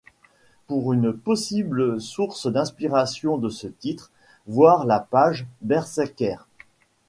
[0.65, 4.09] Pour une possible source d'inspiration de ce titre,
[4.47, 6.37] voir la page Berserker.